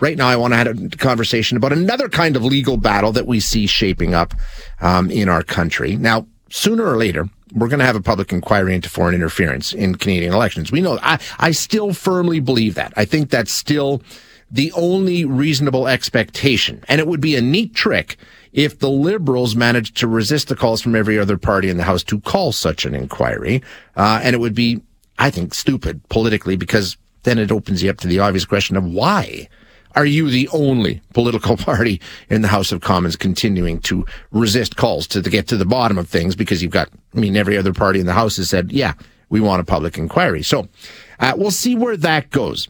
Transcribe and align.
right 0.00 0.16
now, 0.16 0.28
I 0.28 0.36
want 0.36 0.52
to 0.52 0.58
have 0.58 0.66
a 0.66 0.88
conversation 0.96 1.56
about 1.56 1.72
another 1.72 2.08
kind 2.08 2.36
of 2.36 2.44
legal 2.44 2.76
battle 2.76 3.12
that 3.12 3.26
we 3.26 3.40
see 3.40 3.66
shaping 3.66 4.14
up 4.14 4.34
um, 4.80 5.10
in 5.10 5.28
our 5.28 5.42
country. 5.42 5.96
Now, 5.96 6.26
sooner 6.50 6.84
or 6.84 6.96
later, 6.96 7.28
we're 7.54 7.68
going 7.68 7.80
to 7.80 7.86
have 7.86 7.96
a 7.96 8.02
public 8.02 8.32
inquiry 8.32 8.74
into 8.74 8.90
foreign 8.90 9.14
interference 9.14 9.72
in 9.72 9.94
Canadian 9.94 10.34
elections. 10.34 10.72
We 10.72 10.80
know, 10.80 10.98
I, 11.02 11.18
I 11.38 11.52
still 11.52 11.92
firmly 11.92 12.40
believe 12.40 12.74
that. 12.74 12.92
I 12.96 13.04
think 13.04 13.30
that's 13.30 13.52
still 13.52 14.02
the 14.50 14.72
only 14.72 15.24
reasonable 15.24 15.88
expectation. 15.88 16.84
And 16.88 17.00
it 17.00 17.06
would 17.06 17.20
be 17.20 17.36
a 17.36 17.40
neat 17.40 17.74
trick 17.74 18.16
if 18.52 18.78
the 18.78 18.90
Liberals 18.90 19.56
managed 19.56 19.96
to 19.98 20.06
resist 20.06 20.48
the 20.48 20.56
calls 20.56 20.80
from 20.80 20.94
every 20.94 21.18
other 21.18 21.36
party 21.36 21.68
in 21.68 21.76
the 21.76 21.82
House 21.82 22.02
to 22.04 22.20
call 22.20 22.52
such 22.52 22.84
an 22.84 22.94
inquiry. 22.94 23.62
Uh, 23.96 24.20
and 24.22 24.34
it 24.34 24.38
would 24.38 24.54
be, 24.54 24.80
I 25.18 25.30
think, 25.30 25.54
stupid 25.54 26.08
politically 26.08 26.56
because 26.56 26.96
then 27.24 27.38
it 27.38 27.50
opens 27.50 27.82
you 27.82 27.90
up 27.90 27.98
to 27.98 28.08
the 28.08 28.20
obvious 28.20 28.44
question 28.44 28.76
of 28.76 28.84
why 28.84 29.48
are 29.96 30.06
you 30.06 30.30
the 30.30 30.48
only 30.52 31.00
political 31.14 31.56
party 31.56 32.00
in 32.28 32.42
the 32.42 32.48
House 32.48 32.70
of 32.70 32.82
Commons 32.82 33.16
continuing 33.16 33.80
to 33.80 34.04
resist 34.30 34.76
calls 34.76 35.06
to, 35.08 35.22
get 35.22 35.48
to 35.48 35.56
the 35.56 35.64
bottom 35.64 35.98
of 35.98 36.08
things 36.08 36.36
because 36.36 36.62
you've 36.62 36.72
got, 36.72 36.88
I 37.14 37.18
mean, 37.18 37.36
every 37.36 37.56
other 37.56 37.72
party 37.72 37.98
in 37.98 38.06
the 38.06 38.12
House 38.12 38.36
has 38.36 38.50
said, 38.50 38.70
yeah, 38.70 38.92
we 39.30 39.40
want 39.40 39.60
a 39.60 39.64
public 39.64 39.98
inquiry. 39.98 40.42
So 40.42 40.68
uh, 41.18 41.32
we'll 41.36 41.50
see 41.50 41.74
where 41.74 41.96
that 41.96 42.30
goes. 42.30 42.68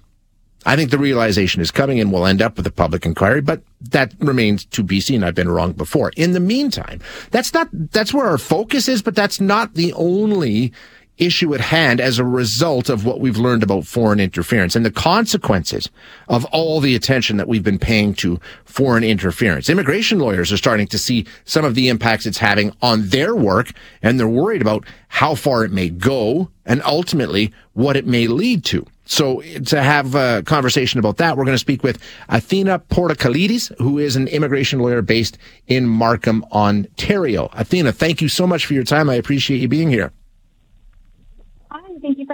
I 0.64 0.74
think 0.74 0.90
the 0.90 0.98
realization 0.98 1.62
is 1.62 1.70
coming 1.70 2.00
and 2.00 2.12
we'll 2.12 2.26
end 2.26 2.42
up 2.42 2.56
with 2.56 2.66
a 2.66 2.72
public 2.72 3.06
inquiry, 3.06 3.40
but 3.40 3.62
that 3.90 4.14
remains 4.18 4.64
to 4.66 4.82
be 4.82 5.00
seen. 5.00 5.22
I've 5.22 5.34
been 5.34 5.48
wrong 5.48 5.72
before. 5.72 6.10
In 6.16 6.32
the 6.32 6.40
meantime, 6.40 7.00
that's 7.30 7.54
not, 7.54 7.68
that's 7.72 8.12
where 8.12 8.26
our 8.26 8.38
focus 8.38 8.88
is, 8.88 9.00
but 9.00 9.14
that's 9.14 9.40
not 9.40 9.74
the 9.74 9.92
only 9.92 10.72
issue 11.18 11.54
at 11.54 11.60
hand 11.60 12.00
as 12.00 12.18
a 12.18 12.24
result 12.24 12.88
of 12.88 13.04
what 13.04 13.20
we've 13.20 13.38
learned 13.38 13.62
about 13.62 13.86
foreign 13.86 14.20
interference 14.20 14.76
and 14.76 14.84
the 14.84 14.90
consequences 14.90 15.90
of 16.28 16.44
all 16.46 16.80
the 16.80 16.94
attention 16.94 17.36
that 17.36 17.48
we've 17.48 17.62
been 17.62 17.78
paying 17.78 18.14
to 18.14 18.38
foreign 18.64 19.04
interference. 19.04 19.70
Immigration 19.70 20.18
lawyers 20.18 20.52
are 20.52 20.56
starting 20.56 20.86
to 20.88 20.98
see 20.98 21.26
some 21.44 21.64
of 21.64 21.74
the 21.74 21.88
impacts 21.88 22.26
it's 22.26 22.38
having 22.38 22.72
on 22.82 23.08
their 23.08 23.34
work 23.34 23.72
and 24.02 24.18
they're 24.18 24.28
worried 24.28 24.62
about 24.62 24.84
how 25.08 25.34
far 25.34 25.64
it 25.64 25.72
may 25.72 25.88
go 25.88 26.50
and 26.66 26.82
ultimately 26.82 27.52
what 27.72 27.96
it 27.96 28.06
may 28.06 28.26
lead 28.26 28.64
to. 28.64 28.86
So 29.06 29.40
to 29.40 29.82
have 29.82 30.16
a 30.16 30.42
conversation 30.42 30.98
about 30.98 31.18
that, 31.18 31.36
we're 31.36 31.44
going 31.44 31.54
to 31.54 31.58
speak 31.58 31.84
with 31.84 32.02
Athena 32.28 32.80
Portokalidis, 32.90 33.76
who 33.78 33.98
is 33.98 34.16
an 34.16 34.26
immigration 34.28 34.80
lawyer 34.80 35.00
based 35.00 35.38
in 35.68 35.86
Markham, 35.86 36.44
Ontario. 36.50 37.48
Athena, 37.52 37.92
thank 37.92 38.20
you 38.20 38.28
so 38.28 38.46
much 38.46 38.66
for 38.66 38.74
your 38.74 38.82
time. 38.82 39.08
I 39.08 39.14
appreciate 39.14 39.60
you 39.60 39.68
being 39.68 39.90
here. 39.90 40.12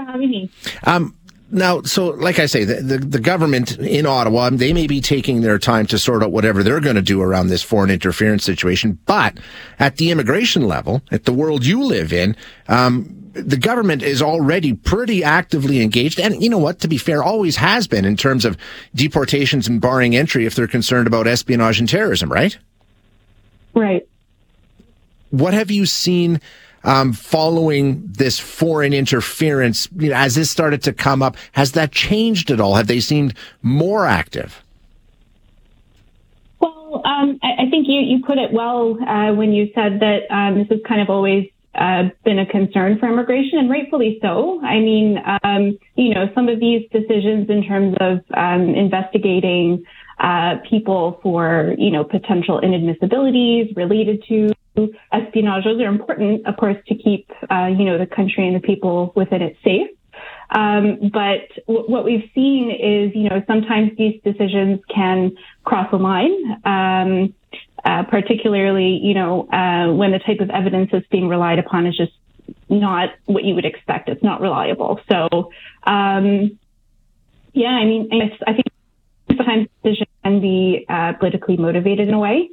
Hi, 0.06 0.12
thank 0.12 0.22
you 0.22 0.28
for 0.28 0.28
having 0.28 0.30
me. 0.30 0.50
Um, 0.84 1.16
now, 1.50 1.82
so 1.82 2.06
like 2.08 2.38
I 2.38 2.46
say, 2.46 2.64
the, 2.64 2.76
the, 2.76 2.98
the, 2.98 3.20
government 3.20 3.78
in 3.78 4.06
Ottawa, 4.06 4.48
they 4.50 4.72
may 4.72 4.86
be 4.86 5.02
taking 5.02 5.42
their 5.42 5.58
time 5.58 5.86
to 5.88 5.98
sort 5.98 6.22
out 6.22 6.32
whatever 6.32 6.62
they're 6.62 6.80
going 6.80 6.96
to 6.96 7.02
do 7.02 7.20
around 7.20 7.48
this 7.48 7.62
foreign 7.62 7.90
interference 7.90 8.42
situation. 8.42 8.98
But 9.04 9.38
at 9.78 9.96
the 9.96 10.10
immigration 10.10 10.66
level, 10.66 11.02
at 11.10 11.24
the 11.24 11.32
world 11.32 11.66
you 11.66 11.84
live 11.84 12.10
in, 12.10 12.36
um, 12.68 13.30
the 13.34 13.58
government 13.58 14.02
is 14.02 14.22
already 14.22 14.72
pretty 14.72 15.22
actively 15.22 15.82
engaged. 15.82 16.18
And 16.18 16.42
you 16.42 16.48
know 16.48 16.58
what? 16.58 16.80
To 16.80 16.88
be 16.88 16.96
fair, 16.96 17.22
always 17.22 17.56
has 17.56 17.86
been 17.86 18.06
in 18.06 18.16
terms 18.16 18.46
of 18.46 18.56
deportations 18.94 19.68
and 19.68 19.80
barring 19.80 20.16
entry 20.16 20.46
if 20.46 20.54
they're 20.54 20.66
concerned 20.66 21.06
about 21.06 21.26
espionage 21.26 21.78
and 21.78 21.88
terrorism, 21.88 22.32
right? 22.32 22.56
Right. 23.74 24.06
What 25.30 25.54
have 25.54 25.70
you 25.70 25.86
seen 25.86 26.40
um, 26.84 27.12
following 27.12 28.02
this 28.06 28.38
foreign 28.38 28.92
interference? 28.92 29.88
You 29.96 30.10
know, 30.10 30.16
as 30.16 30.34
this 30.34 30.50
started 30.50 30.82
to 30.84 30.92
come 30.92 31.22
up, 31.22 31.36
has 31.52 31.72
that 31.72 31.92
changed 31.92 32.50
at 32.50 32.60
all? 32.60 32.74
Have 32.74 32.86
they 32.86 33.00
seemed 33.00 33.34
more 33.62 34.06
active? 34.06 34.62
Well, 36.60 37.02
um, 37.04 37.38
I, 37.42 37.64
I, 37.66 37.70
think 37.70 37.86
you, 37.88 38.00
you 38.00 38.24
put 38.24 38.38
it 38.38 38.52
well 38.52 38.98
uh, 39.02 39.34
when 39.34 39.52
you 39.52 39.70
said 39.74 40.00
that 40.00 40.22
um, 40.30 40.58
this 40.58 40.68
has 40.68 40.80
kind 40.86 41.00
of 41.00 41.10
always 41.10 41.48
uh, 41.74 42.10
been 42.24 42.38
a 42.38 42.46
concern 42.46 42.98
for 42.98 43.08
immigration, 43.08 43.58
and 43.58 43.70
rightfully 43.70 44.18
so. 44.20 44.60
I 44.62 44.78
mean, 44.78 45.18
um, 45.42 45.78
you 45.96 46.14
know, 46.14 46.28
some 46.34 46.48
of 46.48 46.60
these 46.60 46.88
decisions 46.90 47.48
in 47.48 47.64
terms 47.64 47.96
of 48.00 48.20
um, 48.34 48.74
investigating 48.74 49.84
uh, 50.20 50.56
people 50.68 51.18
for, 51.22 51.74
you 51.78 51.90
know, 51.90 52.04
potential 52.04 52.60
inadmissibilities 52.60 53.74
related 53.76 54.22
to 54.28 54.52
espionage, 55.12 55.64
those 55.64 55.80
are 55.80 55.86
important, 55.86 56.46
of 56.46 56.56
course, 56.56 56.76
to 56.88 56.94
keep, 56.94 57.30
uh, 57.50 57.66
you 57.66 57.84
know, 57.84 57.98
the 57.98 58.06
country 58.06 58.46
and 58.46 58.56
the 58.56 58.60
people 58.60 59.12
within 59.14 59.42
it 59.42 59.56
safe. 59.62 59.88
Um, 60.50 61.10
but 61.12 61.48
w- 61.66 61.86
what 61.90 62.04
we've 62.04 62.30
seen 62.34 62.70
is, 62.70 63.14
you 63.14 63.28
know, 63.28 63.42
sometimes 63.46 63.92
these 63.96 64.20
decisions 64.22 64.80
can 64.94 65.32
cross 65.64 65.88
a 65.92 65.96
line. 65.96 66.60
Um, 66.64 67.34
uh, 67.84 68.04
particularly, 68.04 69.00
you 69.02 69.12
know, 69.12 69.48
uh, 69.48 69.92
when 69.92 70.12
the 70.12 70.20
type 70.20 70.40
of 70.40 70.50
evidence 70.50 70.90
that's 70.92 71.06
being 71.08 71.28
relied 71.28 71.58
upon 71.58 71.86
is 71.86 71.96
just 71.96 72.12
not 72.68 73.10
what 73.26 73.44
you 73.44 73.54
would 73.54 73.64
expect. 73.64 74.08
It's 74.08 74.22
not 74.22 74.40
reliable. 74.40 75.00
So, 75.10 75.50
um, 75.82 76.58
yeah, 77.52 77.68
I 77.68 77.84
mean, 77.84 78.08
I, 78.46 78.52
think 78.52 78.66
sometimes 79.28 79.68
decisions 79.82 80.08
can 80.22 80.40
be 80.40 80.86
uh, 80.88 81.14
politically 81.14 81.56
motivated 81.56 82.08
in 82.08 82.14
a 82.14 82.18
way. 82.18 82.50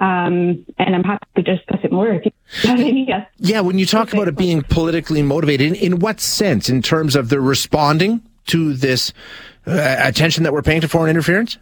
Um, 0.00 0.64
and 0.78 0.94
I'm 0.94 1.02
happy 1.02 1.26
to 1.36 1.42
discuss 1.42 1.80
it 1.82 1.90
more 1.90 2.08
if 2.08 2.24
you 2.24 2.32
have 2.62 2.78
any 2.78 3.04
guesses. 3.04 3.26
Yeah, 3.38 3.60
when 3.60 3.78
you 3.78 3.86
talk 3.86 4.12
about 4.12 4.28
it 4.28 4.36
being 4.36 4.62
politically 4.62 5.22
motivated, 5.22 5.66
in, 5.68 5.74
in 5.74 5.98
what 5.98 6.20
sense? 6.20 6.68
In 6.68 6.82
terms 6.82 7.16
of 7.16 7.30
the 7.30 7.40
responding 7.40 8.22
to 8.46 8.74
this 8.74 9.12
uh, 9.66 9.96
attention 9.98 10.44
that 10.44 10.52
we're 10.52 10.62
paying 10.62 10.80
to 10.80 10.88
foreign 10.88 11.10
interference? 11.10 11.58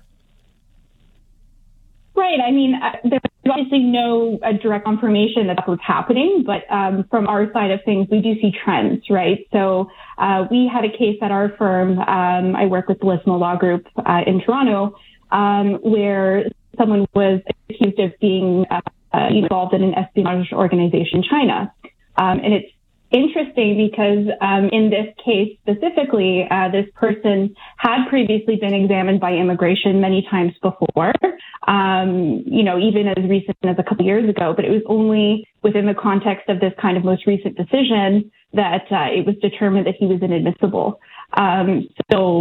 Right. 2.14 2.40
I 2.40 2.50
mean, 2.50 2.74
uh, 2.74 2.92
there's 3.04 3.20
obviously 3.48 3.80
no 3.80 4.38
uh, 4.42 4.52
direct 4.52 4.84
confirmation 4.86 5.48
that 5.48 5.56
that's 5.56 5.68
what's 5.68 5.82
happening, 5.82 6.44
but 6.46 6.62
um, 6.70 7.04
from 7.10 7.26
our 7.26 7.52
side 7.52 7.70
of 7.70 7.80
things, 7.84 8.08
we 8.10 8.20
do 8.22 8.34
see 8.40 8.52
trends, 8.64 9.04
right? 9.10 9.46
So 9.52 9.90
uh, 10.16 10.46
we 10.50 10.66
had 10.72 10.84
a 10.84 10.90
case 10.90 11.18
at 11.20 11.30
our 11.30 11.50
firm. 11.58 11.98
Um, 11.98 12.56
I 12.56 12.66
work 12.66 12.88
with 12.88 13.00
the 13.00 13.04
Bellissimo 13.04 13.38
Law 13.38 13.56
Group 13.56 13.86
uh, 13.98 14.22
in 14.26 14.40
Toronto, 14.40 14.96
um, 15.30 15.74
where 15.82 16.46
someone 16.78 17.06
was 17.14 17.40
accused 17.68 17.98
of 17.98 18.12
being 18.20 18.64
uh, 18.70 18.80
uh, 19.12 19.28
involved 19.28 19.74
in 19.74 19.82
an 19.82 19.94
espionage 19.94 20.52
organization 20.52 21.18
in 21.18 21.22
China. 21.22 21.72
Um, 22.16 22.40
and 22.40 22.52
it's 22.52 22.72
interesting 23.10 23.88
because 23.88 24.26
um, 24.40 24.68
in 24.72 24.90
this 24.90 25.06
case 25.24 25.56
specifically, 25.62 26.46
uh, 26.50 26.68
this 26.70 26.86
person 26.94 27.54
had 27.76 28.08
previously 28.08 28.56
been 28.56 28.74
examined 28.74 29.20
by 29.20 29.32
immigration 29.32 30.00
many 30.00 30.26
times 30.30 30.52
before, 30.62 31.12
um, 31.68 32.42
you 32.46 32.62
know, 32.62 32.78
even 32.78 33.08
as 33.08 33.28
recent 33.28 33.56
as 33.64 33.76
a 33.78 33.82
couple 33.82 34.04
years 34.04 34.28
ago. 34.28 34.52
But 34.54 34.64
it 34.64 34.70
was 34.70 34.82
only 34.86 35.46
within 35.62 35.86
the 35.86 35.94
context 35.94 36.48
of 36.48 36.60
this 36.60 36.72
kind 36.80 36.96
of 36.96 37.04
most 37.04 37.26
recent 37.26 37.56
decision 37.56 38.30
that 38.52 38.84
uh, 38.90 39.08
it 39.10 39.26
was 39.26 39.36
determined 39.40 39.86
that 39.86 39.94
he 39.98 40.06
was 40.06 40.20
inadmissible. 40.22 41.00
Um, 41.36 41.88
so, 42.10 42.40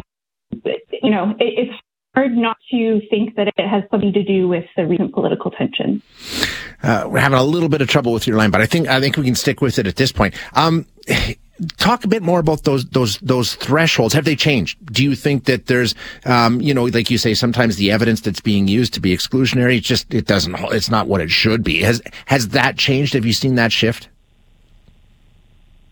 you 0.54 1.12
know, 1.12 1.36
it, 1.40 1.70
it's 1.70 1.74
hard 2.16 2.36
not 2.36 2.58
to 2.72 3.02
think 3.10 3.36
that 3.36 3.48
it 3.48 3.68
has 3.68 3.84
something 3.92 4.14
to 4.14 4.24
do 4.24 4.48
with 4.48 4.66
the 4.76 4.86
recent 4.86 5.14
political 5.14 5.52
tension. 5.52 6.02
Uh, 6.82 7.08
we're 7.08 7.20
having 7.20 7.38
a 7.38 7.44
little 7.44 7.70
bit 7.70 7.82
of 7.82 7.88
trouble 7.88 8.14
with 8.14 8.26
your 8.28 8.38
line, 8.38 8.52
but 8.52 8.62
I 8.62 8.66
think 8.66 8.88
I 8.88 9.00
think 9.00 9.18
we 9.18 9.26
can 9.26 9.36
stick 9.36 9.62
with 9.62 9.80
it 9.80 9.88
at 9.88 9.96
this 9.96 10.12
point. 10.12 10.36
Um, 10.54 10.86
talk 11.78 12.04
a 12.04 12.08
bit 12.08 12.22
more 12.22 12.40
about 12.40 12.64
those 12.64 12.86
those 12.86 13.18
those 13.20 13.56
thresholds. 13.56 14.14
Have 14.14 14.26
they 14.26 14.36
changed? 14.36 14.78
Do 14.94 15.04
you 15.04 15.16
think 15.16 15.46
that 15.46 15.68
there's, 15.68 15.96
um, 16.26 16.62
you 16.62 16.74
know, 16.74 16.86
like 16.86 17.10
you 17.10 17.18
say, 17.18 17.34
sometimes 17.34 17.78
the 17.78 17.92
evidence 17.92 18.22
that's 18.22 18.42
being 18.42 18.68
used 18.68 18.94
to 18.96 19.00
be 19.00 19.16
exclusionary, 19.16 19.82
just 19.82 20.14
it 20.14 20.26
doesn't, 20.26 20.56
it's 20.72 20.90
not 20.90 21.08
what 21.08 21.22
it 21.22 21.32
should 21.32 21.64
be. 21.64 21.82
Has 21.82 22.02
has 22.26 22.50
that 22.50 22.78
changed? 22.78 23.14
Have 23.14 23.26
you 23.26 23.34
seen 23.34 23.56
that 23.56 23.72
shift? 23.72 24.10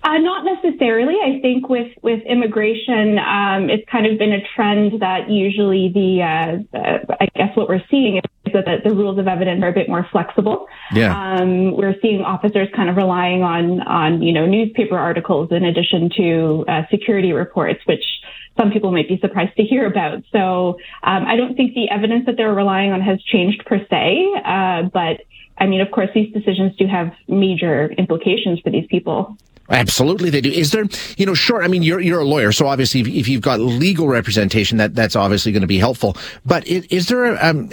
Uh, 0.04 0.18
not 0.18 0.44
necessarily. 0.44 1.16
I 1.24 1.40
think 1.40 1.70
with 1.70 1.88
with 2.02 2.22
immigration, 2.24 3.18
um, 3.20 3.70
it's 3.70 3.90
kind 3.90 4.06
of 4.06 4.20
been 4.20 4.34
a 4.34 4.42
trend 4.54 5.02
that 5.02 5.30
usually 5.30 5.92
the 5.94 6.22
uh, 6.22 6.78
uh, 6.78 7.16
I 7.22 7.28
guess 7.36 7.56
what 7.56 7.70
we're 7.70 7.84
seeing 7.90 8.18
is 8.18 8.24
that 8.52 8.66
the, 8.66 8.90
the, 8.90 8.94
rules 8.94 9.18
of 9.18 9.30
evidence 9.30 9.64
are 9.64 9.70
a 9.70 9.74
bit 9.74 9.88
more 9.88 10.06
flexible. 10.12 10.68
Yeah. 10.94 11.16
Um, 11.16 11.78
we're 11.78 11.96
seeing 12.02 12.22
officers 12.22 12.68
kind 12.76 12.90
of 12.90 12.98
relying 12.98 13.44
on 13.44 13.80
on 13.82 14.22
you 14.22 14.34
know 14.34 14.46
newspaper 14.46 14.98
articles 14.98 15.50
in 15.52 15.64
addition 15.64 16.10
to 16.18 16.66
uh, 16.68 16.82
security 16.92 17.32
reports, 17.32 17.80
which 17.86 18.04
some 18.60 18.72
people 18.72 18.92
might 18.92 19.08
be 19.08 19.18
surprised 19.20 19.56
to 19.56 19.64
hear 19.64 19.88
about. 19.88 20.22
So 20.34 20.78
um, 21.04 21.26
I 21.26 21.38
don't 21.38 21.56
think 21.56 21.76
the 21.76 21.90
evidence 21.90 22.26
that 22.26 22.36
they're 22.36 22.54
relying 22.54 22.92
on 22.92 23.00
has 23.00 23.22
changed 23.24 23.64
per 23.66 23.80
se, 23.90 24.28
uh, 24.44 24.84
but 24.94 25.22
I 25.58 25.68
mean, 25.68 25.82
of 25.82 25.92
course, 25.92 26.10
these 26.14 26.34
decisions 26.34 26.76
do 26.76 26.88
have 26.88 27.14
major 27.28 27.92
implications 27.94 28.60
for 28.60 28.70
these 28.70 28.88
people. 28.88 29.38
Absolutely, 29.70 30.30
they 30.30 30.42
do. 30.42 30.52
Is 30.52 30.72
there, 30.72 30.84
you 31.16 31.26
know, 31.26 31.34
sure. 31.34 31.64
I 31.64 31.70
mean, 31.70 31.84
you're 31.84 32.02
you're 32.02 32.20
a 32.20 32.26
lawyer, 32.26 32.52
so 32.52 32.68
obviously, 32.68 33.00
if, 33.00 33.08
if 33.08 33.28
you've 33.30 33.42
got 33.42 33.62
legal 33.62 34.10
representation, 34.10 34.78
that 34.78 34.94
that's 34.94 35.16
obviously 35.16 35.54
going 35.54 35.62
to 35.62 35.68
be 35.68 35.80
helpful. 35.80 36.18
But 36.46 36.68
is, 36.68 36.86
is 36.88 37.08
there 37.08 37.44
um, 37.44 37.72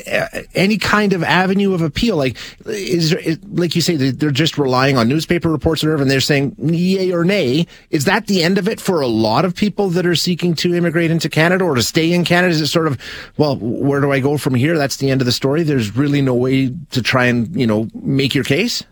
any 0.54 0.78
kind 0.78 1.12
of 1.12 1.24
avenue 1.24 1.74
of 1.74 1.82
appeal? 1.82 2.16
Like, 2.16 2.36
is 2.64 3.10
there, 3.10 3.20
like 3.50 3.74
you 3.74 3.82
say, 3.82 3.96
they're 3.96 4.30
just 4.30 4.56
relying 4.56 4.96
on 4.96 5.08
newspaper 5.08 5.50
reports 5.50 5.82
or 5.82 5.88
whatever, 5.88 6.02
and 6.02 6.10
they're 6.10 6.20
saying 6.20 6.54
yay 6.58 7.10
or 7.10 7.24
nay? 7.24 7.66
Is 7.90 8.04
that 8.04 8.28
the 8.28 8.44
end 8.44 8.56
of 8.56 8.68
it 8.68 8.80
for 8.80 9.00
a 9.00 9.08
lot 9.08 9.44
of 9.44 9.56
people 9.56 9.88
that 9.90 10.06
are 10.06 10.14
seeking 10.14 10.54
to 10.56 10.72
immigrate 10.76 11.10
into 11.10 11.28
Canada 11.28 11.64
or 11.64 11.74
to 11.74 11.82
stay 11.82 12.12
in 12.12 12.24
Canada? 12.24 12.52
Is 12.52 12.60
it 12.60 12.68
sort 12.68 12.86
of, 12.86 12.98
well, 13.36 13.56
where 13.56 14.00
do 14.00 14.12
I 14.12 14.20
go 14.20 14.38
from 14.38 14.54
here? 14.54 14.78
That's 14.78 14.98
the 14.98 15.10
end 15.10 15.20
of 15.22 15.26
the 15.26 15.32
story. 15.32 15.64
There's 15.64 15.96
really 15.96 16.22
no 16.22 16.34
way 16.34 16.72
to 16.92 17.02
try 17.02 17.24
and 17.24 17.54
you 17.58 17.66
know 17.66 17.69
make 17.94 18.34
your 18.34 18.44
case. 18.44 18.84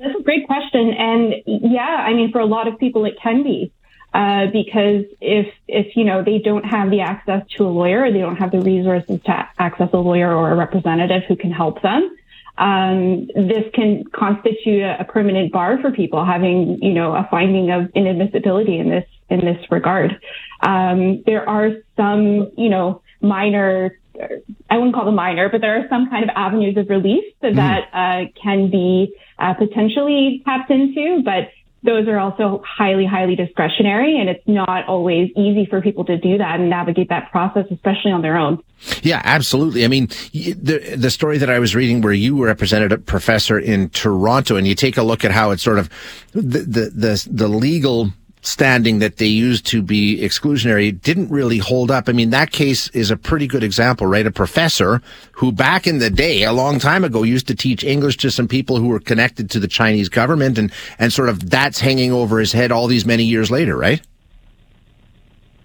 That's 0.00 0.18
a 0.18 0.22
great 0.22 0.46
question. 0.46 0.92
And 0.92 1.34
yeah, 1.46 2.04
I 2.06 2.14
mean, 2.14 2.30
for 2.30 2.40
a 2.40 2.46
lot 2.46 2.68
of 2.68 2.78
people, 2.78 3.04
it 3.04 3.14
can 3.20 3.42
be. 3.42 3.72
Uh, 4.14 4.46
because 4.52 5.04
if 5.20 5.52
if 5.66 5.94
you 5.94 6.02
know 6.02 6.24
they 6.24 6.38
don't 6.38 6.64
have 6.64 6.90
the 6.90 7.00
access 7.00 7.42
to 7.56 7.66
a 7.66 7.68
lawyer, 7.68 8.10
they 8.10 8.20
don't 8.20 8.36
have 8.36 8.50
the 8.50 8.60
resources 8.60 9.20
to 9.24 9.48
access 9.58 9.90
a 9.92 9.98
lawyer 9.98 10.34
or 10.34 10.50
a 10.50 10.56
representative 10.56 11.24
who 11.28 11.36
can 11.36 11.52
help 11.52 11.82
them. 11.82 12.16
Um, 12.56 13.26
this 13.26 13.64
can 13.74 14.04
constitute 14.12 14.82
a, 14.82 15.00
a, 15.00 15.04
permanent 15.04 15.52
bar 15.52 15.78
for 15.80 15.92
people 15.92 16.24
having 16.24 16.82
you 16.82 16.94
know 16.94 17.14
a 17.14 17.28
finding 17.30 17.70
of 17.70 17.82
inadmissibility 17.92 18.80
in 18.80 18.88
this 18.88 19.06
in 19.28 19.40
this 19.40 19.62
regard. 19.70 20.18
Um, 20.62 21.22
there 21.26 21.46
are 21.46 21.72
some 21.96 22.50
you 22.56 22.70
know 22.70 23.02
minor 23.20 23.98
I 24.70 24.76
wouldn't 24.76 24.94
call 24.94 25.06
them 25.06 25.14
minor, 25.14 25.48
but 25.48 25.60
there 25.60 25.78
are 25.78 25.88
some 25.88 26.10
kind 26.10 26.24
of 26.24 26.30
avenues 26.34 26.76
of 26.76 26.88
relief 26.88 27.24
that, 27.40 27.52
mm. 27.52 27.56
that 27.56 27.88
uh, 27.92 28.40
can 28.40 28.70
be 28.70 29.14
uh, 29.38 29.54
potentially 29.54 30.42
tapped 30.44 30.70
into, 30.70 31.22
but 31.24 31.50
those 31.84 32.08
are 32.08 32.18
also 32.18 32.62
highly, 32.66 33.06
highly 33.06 33.36
discretionary, 33.36 34.18
and 34.18 34.28
it's 34.28 34.42
not 34.46 34.86
always 34.88 35.30
easy 35.36 35.64
for 35.64 35.80
people 35.80 36.04
to 36.06 36.18
do 36.18 36.36
that 36.38 36.58
and 36.58 36.68
navigate 36.68 37.08
that 37.08 37.30
process, 37.30 37.66
especially 37.70 38.10
on 38.10 38.20
their 38.20 38.36
own. 38.36 38.62
Yeah, 39.02 39.22
absolutely. 39.24 39.84
I 39.84 39.88
mean, 39.88 40.08
the 40.32 40.96
the 40.96 41.10
story 41.10 41.38
that 41.38 41.50
I 41.50 41.58
was 41.58 41.76
reading 41.76 42.00
where 42.00 42.12
you 42.12 42.44
represented 42.44 42.92
a 42.92 42.98
professor 42.98 43.58
in 43.58 43.90
Toronto, 43.90 44.56
and 44.56 44.66
you 44.66 44.74
take 44.74 44.96
a 44.96 45.02
look 45.02 45.24
at 45.24 45.30
how 45.30 45.52
it's 45.52 45.62
sort 45.62 45.78
of 45.78 45.88
the 46.32 46.60
the 46.60 46.90
the, 46.94 47.28
the 47.30 47.48
legal 47.48 48.10
standing 48.48 48.98
that 49.00 49.18
they 49.18 49.26
used 49.26 49.66
to 49.66 49.82
be 49.82 50.20
exclusionary 50.20 50.98
didn't 51.02 51.28
really 51.28 51.58
hold 51.58 51.90
up. 51.90 52.08
I 52.08 52.12
mean, 52.12 52.30
that 52.30 52.50
case 52.50 52.88
is 52.90 53.10
a 53.10 53.16
pretty 53.16 53.46
good 53.46 53.62
example, 53.62 54.06
right? 54.06 54.26
A 54.26 54.30
professor 54.30 55.02
who 55.32 55.52
back 55.52 55.86
in 55.86 55.98
the 55.98 56.10
day, 56.10 56.44
a 56.44 56.52
long 56.52 56.78
time 56.78 57.04
ago, 57.04 57.22
used 57.22 57.46
to 57.48 57.54
teach 57.54 57.84
English 57.84 58.16
to 58.18 58.30
some 58.30 58.48
people 58.48 58.78
who 58.78 58.88
were 58.88 59.00
connected 59.00 59.50
to 59.50 59.60
the 59.60 59.68
Chinese 59.68 60.08
government 60.08 60.58
and, 60.58 60.72
and 60.98 61.12
sort 61.12 61.28
of 61.28 61.50
that's 61.50 61.78
hanging 61.78 62.10
over 62.10 62.38
his 62.38 62.52
head 62.52 62.72
all 62.72 62.86
these 62.86 63.04
many 63.04 63.24
years 63.24 63.50
later, 63.50 63.76
right? 63.76 64.00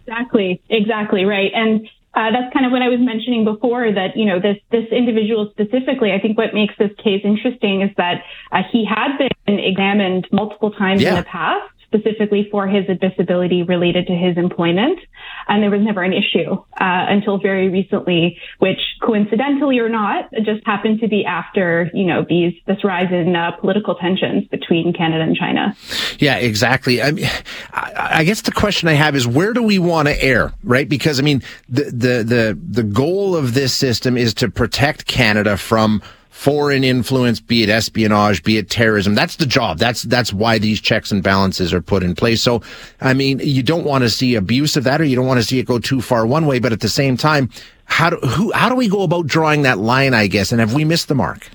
Exactly, 0.06 0.62
exactly, 0.69 1.24
right. 1.24 1.51
And 1.56 1.88
uh, 2.13 2.31
that's 2.31 2.53
kind 2.53 2.65
of 2.65 2.71
what 2.71 2.81
I 2.81 2.89
was 2.89 3.00
mentioning 3.00 3.45
before 3.45 3.91
that, 3.91 4.18
you 4.18 4.25
know, 4.25 4.39
this, 4.39 4.57
this 4.71 4.85
individual 4.91 5.50
specifically, 5.51 6.12
I 6.12 6.19
think 6.19 6.38
what 6.38 6.53
makes 6.53 6.75
this 6.77 6.91
case 6.97 7.21
interesting 7.24 7.81
is 7.81 7.89
that 7.95 8.24
uh, 8.51 8.62
he 8.71 8.85
had 8.85 9.18
been 9.18 9.59
examined 9.59 10.27
multiple 10.31 10.71
times 10.71 11.01
yeah. 11.01 11.09
in 11.12 11.15
the 11.15 11.24
past 11.24 11.74
specifically 11.94 12.48
for 12.51 12.68
his 12.68 12.86
disability 13.00 13.63
related 13.63 14.07
to 14.07 14.13
his 14.13 14.38
employment. 14.38 15.00
And 15.48 15.62
there 15.62 15.69
was 15.69 15.81
never 15.81 16.04
an 16.04 16.13
issue 16.13 16.51
uh, 16.54 17.06
until 17.10 17.38
very 17.38 17.69
recently, 17.69 18.38
which 18.60 18.80
coincidentally 19.01 19.80
or 19.80 19.90
not, 19.90 20.31
just 20.44 20.66
happened 20.66 21.01
to 21.01 21.07
be 21.07 21.25
after, 21.25 21.92
you 21.94 22.06
know, 22.06 22.25
these, 22.28 22.54
this 22.66 22.84
rise 22.84 23.12
in 23.12 23.36
uh, 23.36 23.51
political 23.51 23.95
tensions 23.95 24.48
between 24.48 24.94
Canada 24.94 25.24
and 25.24 25.36
China. 25.36 25.75
Yeah, 26.19 26.38
exactly. 26.38 27.01
I, 27.01 27.12
mean, 27.12 27.25
I, 27.74 28.10
I 28.19 28.24
guess 28.24 28.42
the 28.42 28.51
question 28.51 28.88
I 28.88 28.94
have 28.94 29.16
is 29.16 29.28
where 29.28 29.54
do 29.54 29.62
we 29.62 29.80
want 29.80 30.07
to 30.07 30.24
err, 30.24 30.54
right? 30.63 30.88
Because 30.88 31.19
I 31.19 31.24
mean, 31.24 31.44
the, 31.68 31.84
the, 31.84 32.24
the, 32.24 32.60
the 32.62 32.84
goal 32.84 33.36
of 33.36 33.54
this 33.54 33.74
system 33.74 34.18
is 34.18 34.34
to 34.36 34.50
protect 34.50 35.06
Canada 35.06 35.57
from 35.57 36.01
foreign 36.33 36.83
influence, 36.83 37.39
be 37.39 37.62
it 37.62 37.69
espionage, 37.69 38.41
be 38.41 38.57
it 38.57 38.68
terrorism. 38.68 39.13
That's 39.13 39.35
the 39.35 39.45
job. 39.45 39.77
That's 39.77 40.01
that's 40.01 40.33
why 40.33 40.57
these 40.57 40.81
checks 40.81 41.12
and 41.12 41.21
balances 41.21 41.71
are 41.74 41.81
put 41.81 42.01
in 42.01 42.15
place. 42.15 42.41
So, 42.41 42.63
I 43.00 43.13
mean, 43.13 43.39
you 43.39 43.62
don't 43.62 43.85
want 43.85 44.03
to 44.03 44.09
see 44.09 44.33
abuse 44.33 44.75
of 44.75 44.83
that, 44.83 45.00
or 45.00 45.03
you 45.03 45.15
don't 45.15 45.27
want 45.27 45.39
to 45.39 45.45
see 45.45 45.59
it 45.59 45.68
go 45.68 45.77
too 45.77 46.01
far 46.01 46.25
one 46.25 46.47
way. 46.47 46.57
But 46.57 46.74
at 46.74 46.80
the 46.80 46.89
same 46.89 47.18
time, 47.18 47.50
how 47.85 48.09
do 48.09 48.18
who 48.18 48.51
how 48.51 48.68
do 48.68 48.75
we 48.75 48.89
go 48.89 49.03
about 49.03 49.27
drawing 49.27 49.62
that 49.62 49.77
line? 49.77 50.15
I 50.15 50.25
guess, 50.25 50.51
and 50.51 50.59
have 50.59 50.74
we 50.74 50.83
missed 50.83 51.07
the 51.07 51.15
mark? 51.15 51.50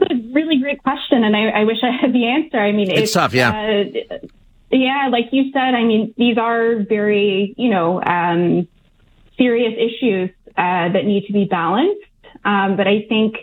A 0.00 0.14
really 0.32 0.58
great 0.58 0.82
question, 0.82 1.22
and 1.24 1.36
I, 1.36 1.60
I 1.60 1.64
wish 1.64 1.78
I 1.82 1.90
had 1.90 2.12
the 2.12 2.26
answer. 2.26 2.58
I 2.58 2.72
mean, 2.72 2.90
it's, 2.90 3.00
it's 3.00 3.12
tough, 3.12 3.34
yeah. 3.34 3.84
Uh, 4.10 4.18
yeah, 4.70 5.08
like 5.10 5.26
you 5.32 5.50
said, 5.52 5.74
I 5.74 5.84
mean, 5.84 6.12
these 6.16 6.38
are 6.38 6.82
very, 6.88 7.54
you 7.56 7.70
know, 7.70 8.02
um, 8.02 8.68
serious 9.36 9.74
issues 9.74 10.30
uh, 10.56 10.92
that 10.92 11.04
need 11.04 11.26
to 11.26 11.32
be 11.32 11.44
balanced. 11.44 12.07
Um, 12.44 12.76
but 12.76 12.86
I 12.86 13.06
think, 13.08 13.36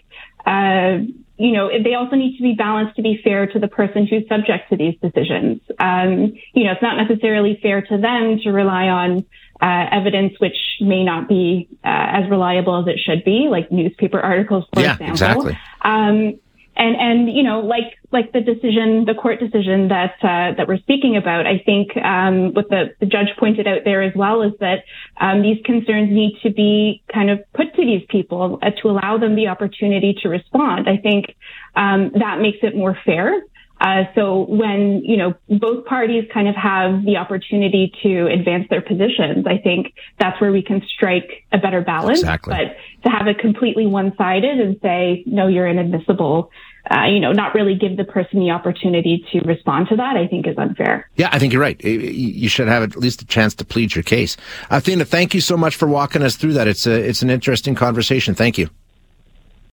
uh, 0.45 0.99
you 1.37 1.51
know, 1.51 1.69
they 1.83 1.95
also 1.95 2.15
need 2.15 2.37
to 2.37 2.43
be 2.43 2.53
balanced 2.53 2.95
to 2.95 3.01
be 3.01 3.19
fair 3.23 3.47
to 3.47 3.59
the 3.59 3.67
person 3.67 4.07
who's 4.07 4.27
subject 4.27 4.69
to 4.69 4.77
these 4.77 4.95
decisions. 5.01 5.61
Um, 5.79 6.33
you 6.53 6.63
know, 6.63 6.71
it's 6.71 6.81
not 6.81 6.97
necessarily 6.97 7.59
fair 7.61 7.81
to 7.81 7.97
them 7.97 8.39
to 8.43 8.51
rely 8.51 8.87
on 8.87 9.25
uh, 9.61 9.85
evidence 9.91 10.33
which 10.39 10.57
may 10.81 11.03
not 11.03 11.27
be 11.27 11.67
uh, 11.83 12.23
as 12.23 12.29
reliable 12.29 12.81
as 12.81 12.87
it 12.87 12.99
should 12.99 13.23
be, 13.23 13.47
like 13.49 13.71
newspaper 13.71 14.19
articles, 14.19 14.65
for 14.73 14.81
yeah, 14.81 14.93
example. 14.93 15.47
Exactly. 15.47 15.57
Um, 15.81 16.39
and 16.75 16.95
and 16.95 17.35
you 17.35 17.43
know 17.43 17.59
like 17.61 17.97
like 18.11 18.31
the 18.33 18.41
decision 18.41 19.05
the 19.05 19.13
court 19.13 19.39
decision 19.39 19.87
that 19.87 20.15
uh, 20.21 20.55
that 20.55 20.67
we're 20.67 20.77
speaking 20.77 21.15
about 21.17 21.45
i 21.45 21.59
think 21.65 21.95
um, 21.97 22.53
what 22.53 22.69
the, 22.69 22.93
the 22.99 23.05
judge 23.05 23.29
pointed 23.39 23.67
out 23.67 23.81
there 23.85 24.01
as 24.01 24.13
well 24.15 24.41
is 24.41 24.53
that 24.59 24.83
um, 25.19 25.41
these 25.41 25.61
concerns 25.65 26.09
need 26.11 26.37
to 26.43 26.51
be 26.51 27.01
kind 27.13 27.29
of 27.29 27.39
put 27.53 27.73
to 27.75 27.85
these 27.85 28.05
people 28.09 28.59
uh, 28.61 28.71
to 28.81 28.89
allow 28.89 29.17
them 29.17 29.35
the 29.35 29.47
opportunity 29.47 30.15
to 30.21 30.29
respond. 30.29 30.89
I 30.89 30.97
think 30.97 31.35
um, 31.75 32.11
that 32.19 32.39
makes 32.39 32.59
it 32.63 32.75
more 32.75 32.97
fair 33.05 33.41
uh, 33.79 34.03
so 34.15 34.45
when 34.47 35.01
you 35.03 35.17
know 35.17 35.33
both 35.49 35.85
parties 35.85 36.23
kind 36.33 36.47
of 36.47 36.55
have 36.55 37.03
the 37.03 37.17
opportunity 37.17 37.91
to 38.03 38.27
advance 38.27 38.67
their 38.69 38.81
positions, 38.81 39.45
I 39.45 39.57
think 39.57 39.93
that's 40.19 40.39
where 40.39 40.51
we 40.51 40.61
can 40.61 40.81
strike 40.95 41.45
a 41.51 41.57
better 41.57 41.81
balance. 41.81 42.19
Exactly. 42.19 42.55
But 42.55 43.09
to 43.09 43.15
have 43.15 43.27
it 43.27 43.39
completely 43.39 43.85
one-sided 43.85 44.59
and 44.59 44.79
say 44.81 45.23
no, 45.25 45.47
you're 45.47 45.67
inadmissible, 45.67 46.51
uh, 46.89 47.05
you 47.05 47.19
know, 47.19 47.31
not 47.31 47.53
really 47.53 47.75
give 47.75 47.97
the 47.97 48.05
person 48.05 48.39
the 48.39 48.51
opportunity 48.51 49.25
to 49.31 49.39
respond 49.41 49.89
to 49.89 49.97
that, 49.97 50.15
I 50.15 50.27
think 50.27 50.47
is 50.47 50.57
unfair. 50.57 51.09
Yeah, 51.15 51.29
I 51.31 51.39
think 51.39 51.51
you're 51.51 51.61
right. 51.61 51.83
You 51.83 52.47
should 52.47 52.67
have 52.67 52.83
at 52.83 52.95
least 52.95 53.21
a 53.21 53.25
chance 53.25 53.55
to 53.55 53.65
plead 53.65 53.95
your 53.95 54.03
case. 54.03 54.37
Athena, 54.69 55.05
thank 55.05 55.33
you 55.33 55.41
so 55.41 55.57
much 55.57 55.75
for 55.75 55.87
walking 55.87 56.21
us 56.21 56.35
through 56.35 56.53
that. 56.53 56.67
It's 56.67 56.87
a 56.87 56.93
it's 56.93 57.21
an 57.21 57.29
interesting 57.29 57.75
conversation. 57.75 58.35
Thank 58.35 58.57
you. 58.57 58.69